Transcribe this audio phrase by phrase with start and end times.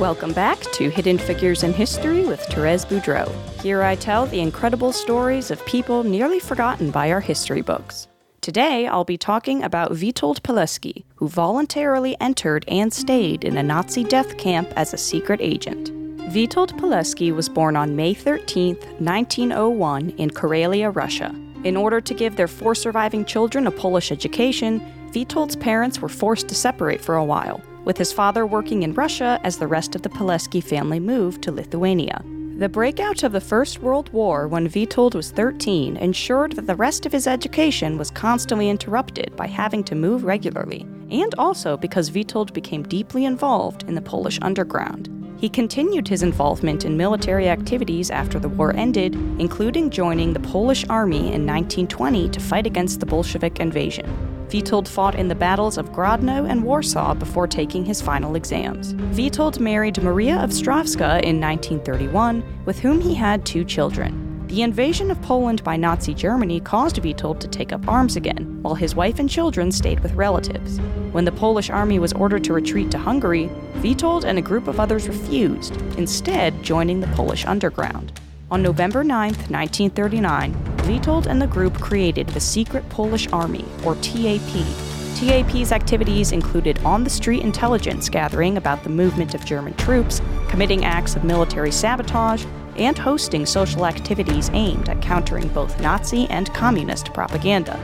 [0.00, 3.30] Welcome back to Hidden Figures in History with Therese Boudreau.
[3.60, 8.08] Here I tell the incredible stories of people nearly forgotten by our history books.
[8.40, 14.02] Today I'll be talking about Witold Pilecki, who voluntarily entered and stayed in a Nazi
[14.02, 15.90] death camp as a secret agent.
[16.32, 21.34] Witold Pilecki was born on May 13, 1901, in Karelia, Russia.
[21.62, 24.80] In order to give their four surviving children a Polish education,
[25.12, 29.38] Witold's parents were forced to separate for a while, with his father working in Russia
[29.44, 32.24] as the rest of the Pilecki family moved to Lithuania.
[32.56, 37.04] The breakout of the First World War when Witold was 13 ensured that the rest
[37.04, 42.54] of his education was constantly interrupted by having to move regularly, and also because Witold
[42.54, 45.19] became deeply involved in the Polish underground.
[45.40, 50.84] He continued his involvement in military activities after the war ended, including joining the Polish
[50.90, 54.04] army in 1920 to fight against the Bolshevik invasion.
[54.48, 58.92] Witold fought in the battles of Grodno and Warsaw before taking his final exams.
[59.16, 64.29] Witold married Maria Ostrowska in 1931, with whom he had two children.
[64.50, 68.74] The invasion of Poland by Nazi Germany caused Witold to take up arms again, while
[68.74, 70.78] his wife and children stayed with relatives.
[71.12, 74.80] When the Polish army was ordered to retreat to Hungary, Witold and a group of
[74.80, 78.20] others refused, instead, joining the Polish underground.
[78.50, 84.66] On November 9, 1939, Witold and the group created the Secret Polish Army, or TAP.
[85.14, 90.84] TAP's activities included on the street intelligence gathering about the movement of German troops, committing
[90.84, 92.44] acts of military sabotage,
[92.76, 97.74] and hosting social activities aimed at countering both Nazi and communist propaganda.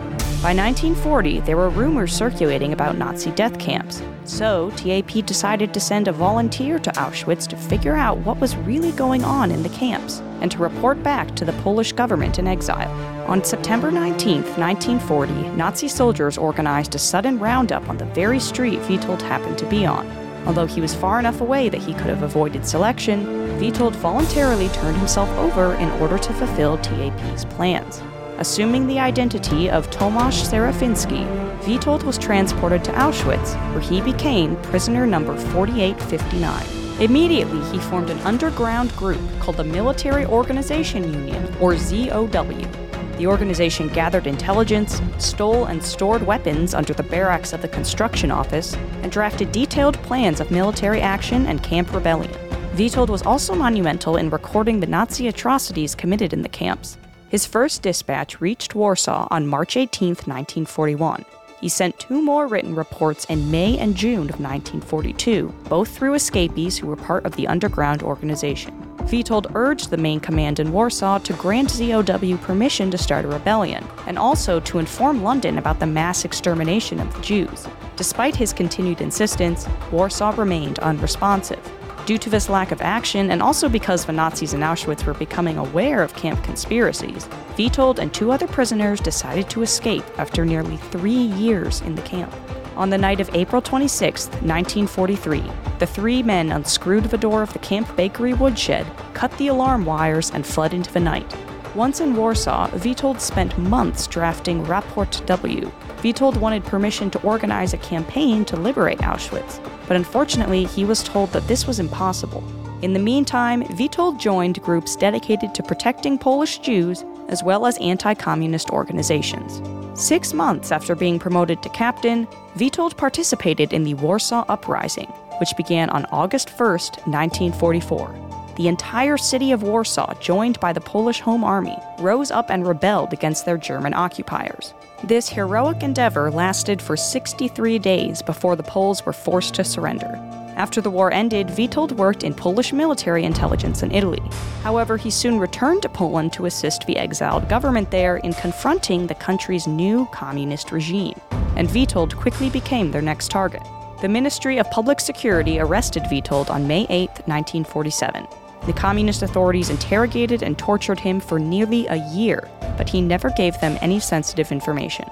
[0.42, 6.08] By 1940, there were rumors circulating about Nazi death camps, so TAP decided to send
[6.08, 10.20] a volunteer to Auschwitz to figure out what was really going on in the camps
[10.40, 12.90] and to report back to the Polish government in exile.
[13.28, 19.22] On September 19, 1940, Nazi soldiers organized a sudden roundup on the very street Witold
[19.22, 20.25] happened to be on.
[20.46, 23.26] Although he was far enough away that he could have avoided selection,
[23.58, 28.02] Witold voluntarily turned himself over in order to fulfill TAP's plans.
[28.38, 31.26] Assuming the identity of Tomasz Serafiński,
[31.62, 37.00] Witold was transported to Auschwitz, where he became prisoner number 4859.
[37.00, 42.85] Immediately, he formed an underground group called the Military Organization Union, or ZOW.
[43.16, 48.74] The organization gathered intelligence, stole and stored weapons under the barracks of the construction office,
[49.02, 52.32] and drafted detailed plans of military action and camp rebellion.
[52.74, 56.98] Witold was also monumental in recording the Nazi atrocities committed in the camps.
[57.30, 61.24] His first dispatch reached Warsaw on March 18, 1941.
[61.60, 66.76] He sent two more written reports in May and June of 1942, both through escapees
[66.76, 68.74] who were part of the underground organization.
[69.06, 73.86] Witold urged the main command in Warsaw to grant ZOW permission to start a rebellion,
[74.06, 77.68] and also to inform London about the mass extermination of the Jews.
[77.94, 81.60] Despite his continued insistence, Warsaw remained unresponsive.
[82.06, 85.58] Due to this lack of action, and also because the Nazis in Auschwitz were becoming
[85.58, 87.26] aware of camp conspiracies,
[87.58, 92.32] Witold and two other prisoners decided to escape after nearly three years in the camp.
[92.76, 95.50] On the night of April 26, 1943,
[95.80, 100.30] the three men unscrewed the door of the camp bakery woodshed, cut the alarm wires,
[100.30, 101.34] and fled into the night.
[101.76, 105.70] Once in Warsaw, Witold spent months drafting Raport W.
[105.98, 111.30] Witold wanted permission to organize a campaign to liberate Auschwitz, but unfortunately, he was told
[111.32, 112.42] that this was impossible.
[112.80, 118.14] In the meantime, Witold joined groups dedicated to protecting Polish Jews as well as anti
[118.14, 119.60] communist organizations.
[120.00, 122.26] Six months after being promoted to captain,
[122.56, 125.08] Witold participated in the Warsaw Uprising,
[125.40, 128.35] which began on August 1, 1944.
[128.56, 133.12] The entire city of Warsaw, joined by the Polish Home Army, rose up and rebelled
[133.12, 134.72] against their German occupiers.
[135.04, 140.18] This heroic endeavor lasted for 63 days before the Poles were forced to surrender.
[140.56, 144.22] After the war ended, Witold worked in Polish military intelligence in Italy.
[144.62, 149.14] However, he soon returned to Poland to assist the exiled government there in confronting the
[149.16, 151.20] country's new communist regime,
[151.56, 153.62] and Witold quickly became their next target.
[154.00, 158.26] The Ministry of Public Security arrested Witold on May 8, 1947.
[158.66, 163.58] The communist authorities interrogated and tortured him for nearly a year, but he never gave
[163.60, 165.06] them any sensitive information.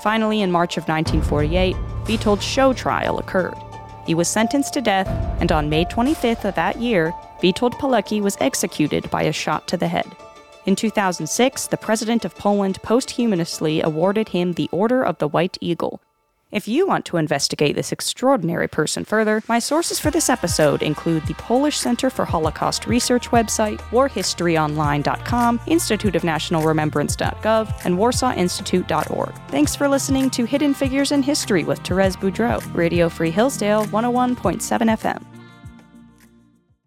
[0.00, 1.74] Finally, in March of 1948,
[2.04, 3.56] Witold's show trial occurred.
[4.06, 5.08] He was sentenced to death,
[5.40, 7.12] and on May 25th of that year,
[7.42, 10.06] Witold Pilecki was executed by a shot to the head.
[10.66, 16.00] In 2006, the president of Poland posthumously awarded him the Order of the White Eagle.
[16.52, 21.24] If you want to investigate this extraordinary person further, my sources for this episode include
[21.26, 29.32] the Polish Center for Holocaust Research website, warhistoryonline.com, Institute of National Remembrance.gov, and warsawinstitute.org.
[29.48, 34.60] Thanks for listening to Hidden Figures in History with Therese Boudreau, Radio Free Hillsdale 101.7
[34.60, 35.29] FM.